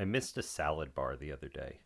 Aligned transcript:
I 0.00 0.06
missed 0.06 0.38
a 0.38 0.42
salad 0.42 0.94
bar 0.94 1.14
the 1.14 1.30
other 1.30 1.48
day. 1.48 1.80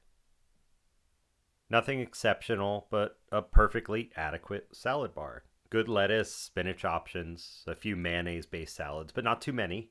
Nothing 1.69 1.99
exceptional, 1.99 2.87
but 2.89 3.19
a 3.33 3.43
perfectly 3.43 4.13
adequate 4.17 4.69
salad 4.73 5.17
bar. 5.17 5.43
Good 5.69 5.89
lettuce, 5.89 6.33
spinach 6.33 6.85
options, 6.85 7.65
a 7.67 7.75
few 7.75 7.97
mayonnaise 7.97 8.47
based 8.47 8.77
salads, 8.77 9.11
but 9.13 9.25
not 9.25 9.41
too 9.41 9.53
many. 9.53 9.91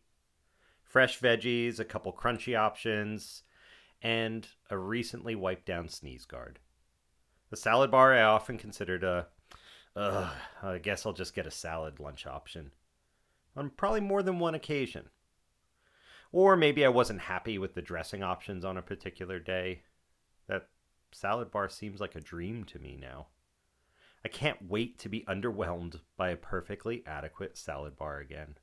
Fresh 0.85 1.19
veggies, 1.19 1.79
a 1.79 1.83
couple 1.83 2.13
crunchy 2.13 2.57
options, 2.57 3.43
and 4.01 4.47
a 4.69 4.77
recently 4.77 5.35
wiped 5.35 5.65
down 5.65 5.89
sneeze 5.89 6.23
guard. 6.25 6.59
The 7.49 7.57
salad 7.57 7.91
bar 7.91 8.13
I 8.13 8.21
often 8.21 8.57
considered 8.57 9.03
a, 9.03 9.27
I 9.97 10.77
guess 10.81 11.05
I'll 11.05 11.11
just 11.11 11.35
get 11.35 11.47
a 11.47 11.51
salad 11.51 11.99
lunch 11.99 12.25
option. 12.25 12.71
On 13.57 13.69
probably 13.69 14.01
more 14.01 14.23
than 14.23 14.39
one 14.39 14.55
occasion. 14.55 15.09
Or 16.33 16.57
maybe 16.57 16.83
I 16.83 16.89
wasn't 16.89 17.21
happy 17.21 17.59
with 17.59 17.75
the 17.75 17.81
dressing 17.81 18.23
options 18.23 18.65
on 18.65 18.75
a 18.75 18.81
particular 18.81 19.39
day. 19.39 19.83
That 20.47 20.67
salad 21.11 21.51
bar 21.51 21.69
seems 21.69 22.01
like 22.01 22.15
a 22.15 22.21
dream 22.21 22.63
to 22.65 22.79
me 22.79 22.97
now. 22.99 23.27
I 24.25 24.29
can't 24.29 24.67
wait 24.67 24.97
to 24.99 25.09
be 25.09 25.25
underwhelmed 25.27 25.99
by 26.17 26.31
a 26.31 26.35
perfectly 26.35 27.03
adequate 27.05 27.55
salad 27.55 27.95
bar 27.95 28.17
again. 28.17 28.57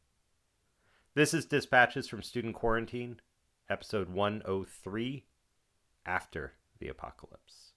This 1.15 1.33
is 1.33 1.47
Dispatches 1.47 2.09
from 2.09 2.23
Student 2.23 2.57
Quarantine, 2.57 3.21
episode 3.69 4.09
103 4.09 5.27
After 6.05 6.55
the 6.81 6.89
Apocalypse. 6.89 7.70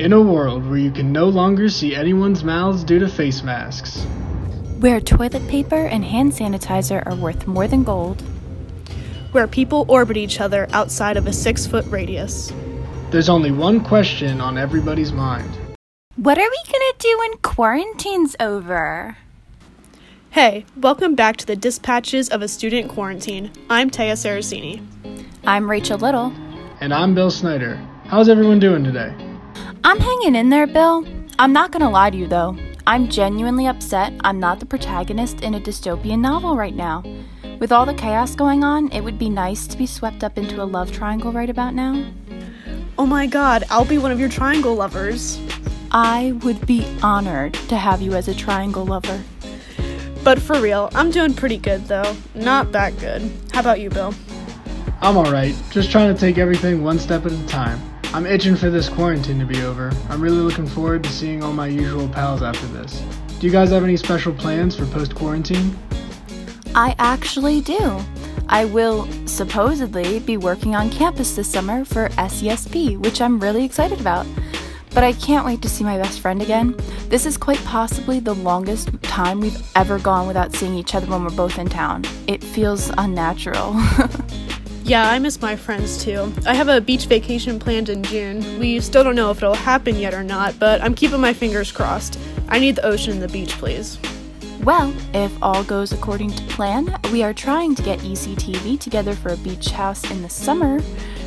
In 0.00 0.14
a 0.14 0.22
world 0.22 0.66
where 0.66 0.78
you 0.78 0.90
can 0.90 1.12
no 1.12 1.28
longer 1.28 1.68
see 1.68 1.94
anyone's 1.94 2.42
mouths 2.42 2.84
due 2.84 2.98
to 3.00 3.06
face 3.06 3.42
masks, 3.42 4.02
Where 4.80 4.98
toilet 4.98 5.46
paper 5.46 5.84
and 5.84 6.02
hand 6.02 6.32
sanitizer 6.32 7.06
are 7.06 7.14
worth 7.14 7.46
more 7.46 7.68
than 7.68 7.84
gold. 7.84 8.22
where 9.32 9.46
people 9.46 9.84
orbit 9.88 10.16
each 10.16 10.40
other 10.40 10.66
outside 10.72 11.18
of 11.18 11.26
a 11.26 11.34
six 11.34 11.66
foot 11.66 11.84
radius. 11.88 12.50
there's 13.10 13.28
only 13.28 13.50
one 13.50 13.78
question 13.78 14.40
on 14.40 14.56
everybody's 14.56 15.12
mind. 15.12 15.50
What 16.16 16.38
are 16.38 16.48
we 16.48 16.72
gonna 16.72 16.94
do 16.98 17.16
when 17.18 17.36
quarantine's 17.42 18.34
over? 18.40 19.18
Hey, 20.30 20.64
welcome 20.80 21.14
back 21.14 21.36
to 21.36 21.46
the 21.46 21.56
Dispatches 21.56 22.30
of 22.30 22.40
a 22.40 22.48
Student 22.48 22.88
Quarantine. 22.88 23.50
I'm 23.68 23.90
Tea 23.90 24.12
Ceresini. 24.14 24.80
I'm 25.46 25.70
Rachel 25.70 25.98
Little. 25.98 26.32
And 26.80 26.94
I'm 26.94 27.14
Bill 27.14 27.30
Snyder. 27.30 27.76
How's 28.06 28.30
everyone 28.30 28.60
doing 28.60 28.82
today? 28.82 29.12
I'm 29.82 29.98
hanging 29.98 30.34
in 30.34 30.50
there, 30.50 30.66
Bill. 30.66 31.06
I'm 31.38 31.54
not 31.54 31.72
gonna 31.72 31.88
lie 31.88 32.10
to 32.10 32.16
you 32.16 32.26
though. 32.26 32.56
I'm 32.86 33.08
genuinely 33.08 33.66
upset 33.66 34.12
I'm 34.20 34.38
not 34.38 34.60
the 34.60 34.66
protagonist 34.66 35.40
in 35.40 35.54
a 35.54 35.60
dystopian 35.60 36.20
novel 36.20 36.54
right 36.54 36.74
now. 36.74 37.02
With 37.58 37.72
all 37.72 37.86
the 37.86 37.94
chaos 37.94 38.34
going 38.34 38.62
on, 38.62 38.92
it 38.92 39.00
would 39.00 39.18
be 39.18 39.30
nice 39.30 39.66
to 39.68 39.78
be 39.78 39.86
swept 39.86 40.22
up 40.22 40.36
into 40.36 40.62
a 40.62 40.64
love 40.64 40.92
triangle 40.92 41.32
right 41.32 41.48
about 41.48 41.74
now. 41.74 42.04
Oh 42.98 43.06
my 43.06 43.26
god, 43.26 43.64
I'll 43.70 43.86
be 43.86 43.96
one 43.96 44.12
of 44.12 44.20
your 44.20 44.28
triangle 44.28 44.74
lovers. 44.74 45.40
I 45.90 46.32
would 46.42 46.66
be 46.66 46.86
honored 47.02 47.54
to 47.54 47.76
have 47.76 48.02
you 48.02 48.12
as 48.12 48.28
a 48.28 48.34
triangle 48.34 48.84
lover. 48.84 49.22
But 50.22 50.42
for 50.42 50.60
real, 50.60 50.90
I'm 50.94 51.10
doing 51.10 51.32
pretty 51.32 51.56
good 51.56 51.86
though. 51.86 52.16
Not 52.34 52.72
that 52.72 52.98
good. 52.98 53.32
How 53.52 53.60
about 53.60 53.80
you, 53.80 53.88
Bill? 53.88 54.14
I'm 55.00 55.16
alright, 55.16 55.54
just 55.70 55.90
trying 55.90 56.14
to 56.14 56.20
take 56.20 56.36
everything 56.36 56.84
one 56.84 56.98
step 56.98 57.24
at 57.24 57.32
a 57.32 57.46
time. 57.46 57.80
I'm 58.12 58.26
itching 58.26 58.56
for 58.56 58.70
this 58.70 58.88
quarantine 58.88 59.38
to 59.38 59.46
be 59.46 59.62
over. 59.62 59.92
I'm 60.08 60.20
really 60.20 60.38
looking 60.38 60.66
forward 60.66 61.04
to 61.04 61.10
seeing 61.10 61.44
all 61.44 61.52
my 61.52 61.68
usual 61.68 62.08
pals 62.08 62.42
after 62.42 62.66
this. 62.66 63.00
Do 63.38 63.46
you 63.46 63.52
guys 63.52 63.70
have 63.70 63.84
any 63.84 63.96
special 63.96 64.34
plans 64.34 64.74
for 64.74 64.84
post 64.86 65.14
quarantine? 65.14 65.78
I 66.74 66.96
actually 66.98 67.60
do. 67.60 68.00
I 68.48 68.64
will 68.64 69.08
supposedly 69.26 70.18
be 70.18 70.36
working 70.36 70.74
on 70.74 70.90
campus 70.90 71.36
this 71.36 71.48
summer 71.48 71.84
for 71.84 72.08
SESP, 72.08 72.98
which 72.98 73.20
I'm 73.20 73.38
really 73.38 73.64
excited 73.64 74.00
about. 74.00 74.26
But 74.92 75.04
I 75.04 75.12
can't 75.12 75.46
wait 75.46 75.62
to 75.62 75.68
see 75.68 75.84
my 75.84 75.96
best 75.96 76.18
friend 76.18 76.42
again. 76.42 76.74
This 77.08 77.26
is 77.26 77.36
quite 77.36 77.62
possibly 77.64 78.18
the 78.18 78.34
longest 78.34 78.90
time 79.04 79.38
we've 79.38 79.62
ever 79.76 80.00
gone 80.00 80.26
without 80.26 80.52
seeing 80.52 80.74
each 80.74 80.96
other 80.96 81.06
when 81.06 81.22
we're 81.22 81.30
both 81.30 81.60
in 81.60 81.68
town. 81.68 82.04
It 82.26 82.42
feels 82.42 82.90
unnatural. 82.98 83.76
Yeah, 84.90 85.08
I 85.08 85.20
miss 85.20 85.40
my 85.40 85.54
friends 85.54 86.02
too. 86.02 86.32
I 86.44 86.52
have 86.52 86.66
a 86.66 86.80
beach 86.80 87.06
vacation 87.06 87.60
planned 87.60 87.88
in 87.88 88.02
June. 88.02 88.58
We 88.58 88.80
still 88.80 89.04
don't 89.04 89.14
know 89.14 89.30
if 89.30 89.36
it'll 89.36 89.54
happen 89.54 89.94
yet 89.94 90.12
or 90.12 90.24
not, 90.24 90.58
but 90.58 90.82
I'm 90.82 90.96
keeping 90.96 91.20
my 91.20 91.32
fingers 91.32 91.70
crossed. 91.70 92.18
I 92.48 92.58
need 92.58 92.74
the 92.74 92.84
ocean 92.84 93.12
and 93.12 93.22
the 93.22 93.28
beach, 93.28 93.52
please. 93.52 94.00
well, 94.64 94.92
if 95.14 95.32
all 95.40 95.62
goes 95.62 95.92
according 95.92 96.32
to 96.32 96.42
plan, 96.46 96.92
we 97.12 97.22
are 97.22 97.32
trying 97.32 97.76
to 97.76 97.84
get 97.84 98.00
ECTV 98.00 98.80
together 98.80 99.14
for 99.14 99.28
a 99.28 99.36
beach 99.36 99.68
house 99.68 100.10
in 100.10 100.22
the 100.22 100.28
summer. 100.28 100.80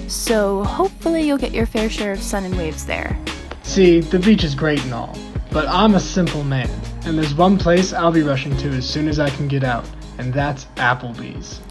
So 0.10 0.66
hopefully 0.66 1.22
you'll 1.22 1.38
get 1.38 1.54
your 1.54 1.66
fair 1.66 1.90
share 1.90 2.12
of 2.12 2.22
sun 2.22 2.44
and 2.44 2.58
waves 2.58 2.86
there. 2.86 3.18
See, 3.62 4.02
the 4.02 4.20
beach 4.20 4.44
is 4.44 4.56
great 4.56 4.84
and 4.84 4.94
all, 4.94 5.18
but 5.52 5.70
I'm 5.70 5.96
a 5.96 6.02
simple 6.02 6.44
man, 6.44 6.70
and 7.06 7.18
there's 7.18 7.34
one 7.34 7.58
place 7.58 7.94
I'll 7.94 8.12
be 8.12 8.24
rushing 8.24 8.58
to 8.58 8.68
as 8.72 8.86
soon 8.86 9.08
as 9.08 9.20
I 9.20 9.30
can 9.30 9.48
get 9.48 9.64
out, 9.64 9.86
and 10.18 10.34
that's 10.34 10.66
Applebee's. 10.76 11.62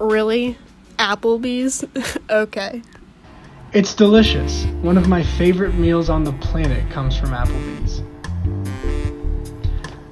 Really? 0.00 0.58
Applebee's? 0.98 1.84
okay. 2.30 2.82
It's 3.72 3.94
delicious. 3.94 4.64
One 4.82 4.96
of 4.96 5.08
my 5.08 5.22
favorite 5.22 5.74
meals 5.74 6.08
on 6.08 6.24
the 6.24 6.32
planet 6.34 6.88
comes 6.90 7.16
from 7.16 7.30
Applebee's. 7.30 8.02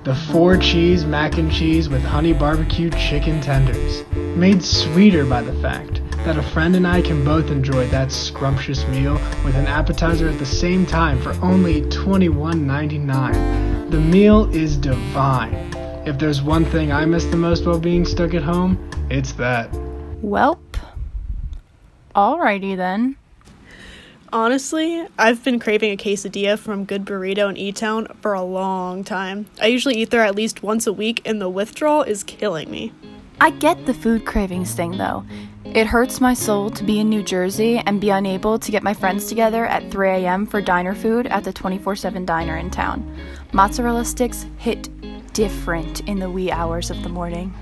The 0.05 0.15
four 0.15 0.59
cheese 0.59 1.07
mac 1.07 1.39
and 1.39 1.51
cheese 1.51 1.89
with 1.89 2.03
honey 2.03 2.35
barbecue 2.35 2.91
chicken 2.91 3.41
tenders, 3.41 4.05
made 4.37 4.63
sweeter 4.63 5.25
by 5.25 5.41
the 5.41 5.55
fact 5.63 6.03
that 6.25 6.37
a 6.37 6.43
friend 6.43 6.77
and 6.77 6.87
I 6.87 7.01
can 7.01 7.25
both 7.25 7.51
enjoy 7.51 7.87
that 7.89 8.13
scrumptious 8.13 8.87
meal 8.89 9.15
with 9.45 9.55
an 9.55 9.67
appetizer 9.67 10.29
at 10.29 10.39
the 10.39 10.47
same 10.47 10.85
time 10.85 11.21
for 11.21 11.33
only 11.43 11.83
$21.99. 11.83 13.91
The 13.91 14.01
meal 14.01 14.55
is 14.55 14.77
divine. 14.77 15.55
If 16.07 16.19
there's 16.19 16.43
one 16.43 16.67
thing 16.67 16.93
I 16.93 17.07
miss 17.07 17.25
the 17.25 17.37
most 17.37 17.67
while 17.67 17.79
being 17.79 18.05
stuck 18.05 18.35
at 18.35 18.43
home, 18.43 18.79
it's 19.09 19.33
that. 19.33 19.71
Welp. 20.23 20.59
Alrighty 22.15 22.77
then. 22.77 23.17
Honestly, 24.33 25.07
I've 25.19 25.43
been 25.43 25.59
craving 25.59 25.93
a 25.93 25.97
quesadilla 25.97 26.59
from 26.59 26.85
Good 26.85 27.05
Burrito 27.05 27.49
in 27.51 27.57
E 27.57 27.73
Town 27.73 28.07
for 28.21 28.35
a 28.35 28.43
long 28.43 29.05
time. 29.05 29.47
I 29.61 29.67
usually 29.67 29.97
eat 29.97 30.11
there 30.11 30.25
at 30.25 30.35
least 30.35 30.63
once 30.63 30.87
a 30.87 30.93
week, 30.93 31.23
and 31.25 31.41
the 31.41 31.49
withdrawal 31.49 32.03
is 32.03 32.23
killing 32.23 32.71
me. 32.71 32.93
I 33.41 33.51
get 33.51 33.87
the 33.87 33.95
food 33.95 34.25
cravings 34.25 34.75
thing 34.75 34.97
though. 34.97 35.25
It 35.65 35.89
hurts 35.89 36.21
my 36.21 36.35
soul 36.35 36.71
to 36.71 36.85
be 36.85 37.01
in 37.01 37.09
New 37.09 37.23
Jersey 37.23 37.83
and 37.85 38.01
be 38.01 38.11
unable 38.11 38.61
to 38.61 38.71
get 38.71 38.85
my 38.85 38.95
friends 38.95 39.27
together 39.27 39.67
at 39.67 39.91
3 39.91 40.09
a.m. 40.11 40.47
for 40.47 40.61
diner 40.61 40.95
food 40.95 41.27
at 41.27 41.43
the 41.43 41.53
24 41.53 41.97
7 41.97 42.25
diner 42.25 42.57
in 42.57 42.71
town. 42.71 43.13
Mozzarella 43.53 44.05
sticks 44.05 44.47
hit 44.59 44.89
different 45.33 46.01
in 46.09 46.21
the 46.21 46.31
wee 46.31 46.53
hours 46.53 46.91
of 46.91 47.03
the 47.03 47.09
morning. 47.09 47.53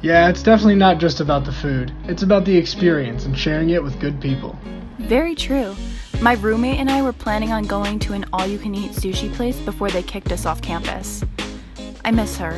Yeah, 0.00 0.28
it's 0.28 0.44
definitely 0.44 0.76
not 0.76 0.98
just 0.98 1.18
about 1.18 1.44
the 1.44 1.50
food. 1.50 1.92
It's 2.04 2.22
about 2.22 2.44
the 2.44 2.56
experience 2.56 3.24
and 3.24 3.36
sharing 3.36 3.70
it 3.70 3.82
with 3.82 3.98
good 3.98 4.20
people. 4.20 4.56
Very 4.98 5.34
true. 5.34 5.74
My 6.20 6.34
roommate 6.34 6.78
and 6.78 6.88
I 6.88 7.02
were 7.02 7.12
planning 7.12 7.50
on 7.50 7.64
going 7.64 7.98
to 8.00 8.12
an 8.12 8.24
all 8.32 8.46
you 8.46 8.58
can 8.58 8.76
eat 8.76 8.92
sushi 8.92 9.32
place 9.34 9.58
before 9.58 9.90
they 9.90 10.04
kicked 10.04 10.30
us 10.30 10.46
off 10.46 10.62
campus. 10.62 11.24
I 12.04 12.12
miss 12.12 12.36
her. 12.38 12.52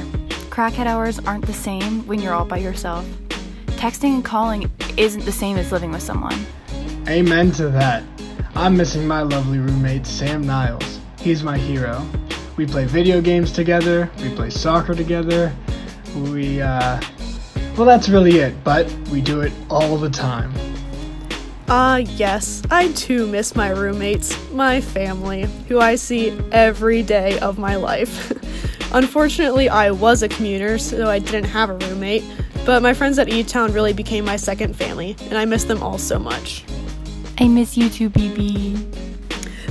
Crackhead 0.50 0.84
hours 0.86 1.18
aren't 1.20 1.46
the 1.46 1.54
same 1.54 2.06
when 2.06 2.20
you're 2.20 2.34
all 2.34 2.44
by 2.44 2.58
yourself. 2.58 3.06
Texting 3.68 4.16
and 4.16 4.24
calling 4.24 4.70
isn't 4.98 5.24
the 5.24 5.32
same 5.32 5.56
as 5.56 5.72
living 5.72 5.92
with 5.92 6.02
someone. 6.02 6.46
Amen 7.08 7.52
to 7.52 7.70
that. 7.70 8.02
I'm 8.54 8.76
missing 8.76 9.08
my 9.08 9.22
lovely 9.22 9.58
roommate, 9.58 10.06
Sam 10.06 10.42
Niles. 10.42 11.00
He's 11.18 11.42
my 11.42 11.56
hero. 11.56 12.06
We 12.58 12.66
play 12.66 12.84
video 12.84 13.22
games 13.22 13.50
together, 13.50 14.10
we 14.18 14.34
play 14.34 14.50
soccer 14.50 14.94
together, 14.94 15.54
we, 16.14 16.60
uh. 16.60 17.00
Well, 17.76 17.86
that's 17.86 18.08
really 18.08 18.38
it, 18.38 18.62
but 18.64 18.90
we 19.10 19.20
do 19.20 19.40
it 19.40 19.52
all 19.70 19.96
the 19.96 20.10
time. 20.10 20.52
Ah, 21.68 21.98
yes, 21.98 22.62
I 22.70 22.90
too 22.92 23.26
miss 23.28 23.54
my 23.54 23.70
roommates, 23.70 24.36
my 24.50 24.80
family, 24.80 25.48
who 25.68 25.78
I 25.78 25.94
see 25.94 26.36
every 26.50 27.02
day 27.02 27.38
of 27.38 27.58
my 27.58 27.76
life. 27.76 28.32
Unfortunately, 28.92 29.68
I 29.68 29.92
was 29.92 30.24
a 30.24 30.28
commuter, 30.28 30.78
so 30.78 31.08
I 31.08 31.20
didn't 31.20 31.44
have 31.44 31.70
a 31.70 31.74
roommate, 31.74 32.24
but 32.66 32.82
my 32.82 32.92
friends 32.92 33.20
at 33.20 33.28
E 33.28 33.44
Town 33.44 33.72
really 33.72 33.92
became 33.92 34.24
my 34.24 34.34
second 34.34 34.74
family, 34.74 35.16
and 35.26 35.38
I 35.38 35.44
miss 35.44 35.62
them 35.62 35.80
all 35.80 35.96
so 35.96 36.18
much. 36.18 36.64
I 37.38 37.46
miss 37.46 37.76
you 37.76 37.88
too, 37.88 38.10
BB. 38.10 38.76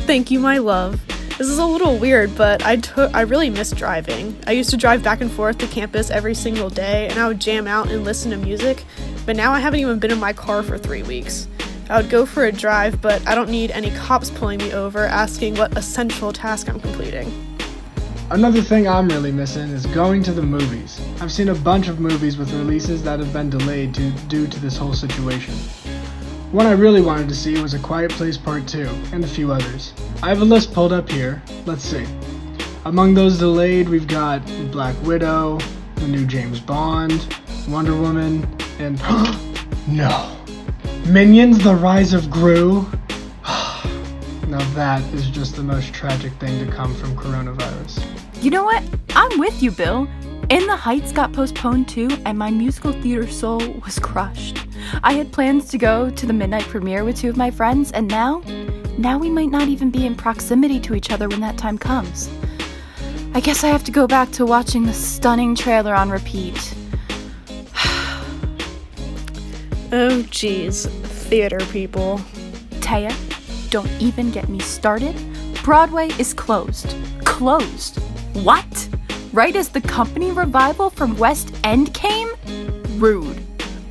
Thank 0.06 0.31
you, 0.31 0.40
my 0.40 0.57
love. 0.57 1.02
This 1.40 1.48
is 1.48 1.58
a 1.58 1.66
little 1.66 1.98
weird, 1.98 2.36
but 2.36 2.66
I 2.66 2.76
took 2.76 3.16
I 3.16 3.22
really 3.22 3.50
miss 3.50 3.72
driving. 3.72 4.38
I 4.46 4.52
used 4.52 4.72
to 4.72 4.78
drive 4.78 5.02
back 5.02 5.22
and 5.22 5.32
forth 5.32 5.58
to 5.60 5.68
campus 5.68 6.10
every 6.10 6.36
single 6.36 6.70
day, 6.70 7.08
and 7.08 7.18
I 7.18 7.30
would 7.30 7.40
jam 7.40 7.66
out 7.66 7.90
and 7.90 8.04
listen 8.04 8.32
to 8.32 8.38
music. 8.38 8.84
But 9.26 9.38
now 9.38 9.54
I 9.54 9.62
haven't 9.62 9.80
even 9.80 10.00
been 10.00 10.12
in 10.12 10.20
my 10.20 10.34
car 10.34 10.64
for 10.64 10.78
three 10.78 11.02
weeks. 11.02 11.48
I 11.90 12.02
would 12.02 12.10
go 12.10 12.26
for 12.26 12.44
a 12.44 12.52
drive, 12.52 13.02
but 13.02 13.26
I 13.26 13.36
don't 13.36 13.50
need 13.50 13.72
any 13.72 13.90
cops 13.92 14.30
pulling 14.30 14.58
me 14.58 14.74
over 14.74 15.06
asking 15.06 15.56
what 15.56 15.78
essential 15.78 16.34
task 16.34 16.68
I'm 16.68 16.82
completing. 16.82 17.32
Another 18.32 18.62
thing 18.62 18.90
I'm 18.90 19.08
really 19.08 19.32
missing 19.32 19.70
is 19.70 19.86
going 19.86 20.22
to 20.24 20.34
the 20.34 20.42
movies. 20.42 21.00
I've 21.22 21.32
seen 21.32 21.48
a 21.48 21.56
bunch 21.56 21.88
of 21.88 22.02
movies 22.02 22.38
with 22.38 22.52
releases 22.52 23.02
that 23.04 23.18
have 23.20 23.32
been 23.32 23.50
delayed 23.50 23.94
to, 23.94 24.12
due 24.28 24.46
to 24.46 24.60
this 24.60 24.76
whole 24.76 24.94
situation. 24.94 25.56
One 26.51 26.66
I 26.66 26.72
really 26.72 27.01
wanted 27.01 27.30
to 27.30 27.36
see 27.36 27.62
was 27.62 27.75
A 27.75 27.80
Quiet 27.80 28.10
Place 28.10 28.36
Part 28.36 28.68
2, 28.68 28.90
and 29.13 29.24
a 29.24 29.28
few 29.28 29.51
others. 29.51 29.94
I 30.24 30.30
have 30.30 30.42
a 30.42 30.46
list 30.46 30.74
pulled 30.74 30.92
up 30.92 31.07
here. 31.07 31.44
Let's 31.68 31.84
see. 31.84 32.04
Among 32.86 33.13
those 33.13 33.38
delayed, 33.38 33.88
we've 33.88 34.07
got 34.07 34.44
Black 34.72 35.00
Widow, 35.04 35.60
the 35.94 36.07
new 36.07 36.25
James 36.25 36.60
Bond, 36.60 37.36
Wonder 37.68 37.96
Woman, 37.96 38.48
and. 38.80 39.00
no! 39.88 40.36
Minions 41.06 41.63
The 41.63 41.75
Rise 41.75 42.13
of 42.13 42.31
Gru? 42.31 42.81
now 44.48 44.74
that 44.74 45.04
is 45.13 45.30
just 45.30 45.56
the 45.56 45.62
most 45.62 45.94
tragic 45.94 46.34
thing 46.40 46.66
to 46.66 46.72
come 46.72 46.95
from 46.95 47.16
coronavirus. 47.16 48.04
You 48.42 48.50
know 48.50 48.63
what? 48.63 48.84
I'm 49.12 49.38
with 49.38 49.62
you, 49.62 49.69
Bill. 49.69 50.07
In 50.50 50.66
the 50.66 50.75
Heights 50.75 51.12
got 51.12 51.31
postponed 51.31 51.88
too, 51.88 52.10
and 52.25 52.40
my 52.40 52.50
musical 52.50 52.92
theater 52.92 53.28
soul 53.28 53.60
was 53.86 54.00
crushed. 54.00 54.66
I 55.04 55.14
had 55.14 55.32
plans 55.32 55.70
to 55.70 55.78
go 55.78 56.10
to 56.10 56.26
the 56.26 56.34
midnight 56.34 56.64
premiere 56.64 57.04
with 57.04 57.18
two 57.18 57.30
of 57.30 57.38
my 57.38 57.52
friends, 57.52 57.92
and 57.92 58.08
now, 58.08 58.42
now 58.98 59.18
we 59.18 59.30
might 59.30 59.50
not 59.50 59.68
even 59.68 59.90
be 59.90 60.06
in 60.06 60.16
proximity 60.16 60.80
to 60.82 60.96
each 60.96 61.12
other 61.12 61.28
when 61.28 61.40
that 61.42 61.58
time 61.58 61.78
comes. 61.78 62.30
I 63.34 63.40
guess 63.40 63.64
I 63.64 63.68
have 63.68 63.84
to 63.86 63.92
go 63.92 64.08
back 64.08 64.32
to 64.32 64.46
watching 64.46 64.86
the 64.86 64.94
stunning 64.94 65.56
trailer 65.56 65.94
on 65.94 66.10
repeat. 66.10 66.76
Oh, 69.92 70.22
geez. 70.30 70.86
Theater 70.86 71.58
people. 71.72 72.22
Tea, 72.80 73.10
don't 73.72 73.90
even 74.00 74.30
get 74.30 74.48
me 74.48 74.60
started. 74.60 75.16
Broadway 75.64 76.10
is 76.20 76.34
closed. 76.34 76.96
Closed. 77.26 78.00
What? 78.44 78.90
Right 79.34 79.56
as 79.56 79.70
the 79.70 79.82
company 79.82 80.32
revival 80.32 80.90
from 80.90 81.18
West 81.18 81.56
End 81.64 81.94
came? 81.94 82.30
Rude. 82.98 83.39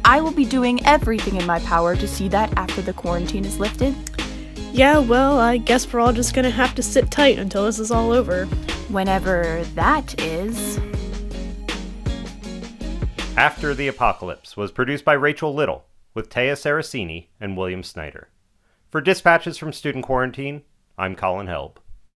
I 0.08 0.22
will 0.22 0.32
be 0.32 0.46
doing 0.46 0.82
everything 0.87 1.37
in 1.37 1.44
my 1.44 1.58
power 1.58 1.94
to 1.94 2.08
see 2.08 2.28
that 2.28 2.50
after 2.56 2.81
the 2.81 2.94
quarantine 2.94 3.44
is 3.44 3.60
lifted. 3.60 3.94
Yeah, 4.72 5.00
well, 5.00 5.38
I 5.38 5.58
guess 5.58 5.93
we're 5.93 6.00
all 6.00 6.14
just 6.14 6.32
gonna 6.32 6.49
have 6.49 6.75
to 6.76 6.82
sit 6.82 7.10
tight 7.10 7.38
until 7.38 7.66
this 7.66 7.78
is 7.78 7.90
all 7.90 8.10
over. 8.10 8.46
Whenever 8.88 9.62
that 9.75 10.19
is. 10.19 10.78
After 13.37 13.75
the 13.75 13.88
Apocalypse 13.88 14.56
was 14.56 14.72
produced 14.72 15.05
by 15.05 15.12
Rachel 15.12 15.55
Little 15.55 15.84
with 16.14 16.31
Tea 16.31 16.52
Ceresini 16.52 17.26
and 17.38 17.54
William 17.54 17.82
Snyder. 17.82 18.28
For 18.88 19.02
Dispatches 19.02 19.58
from 19.58 19.75
Student 19.75 20.06
Quarantine, 20.06 20.62
I'm 20.96 21.16
Colin 21.16 21.49
Helb. 21.49 21.76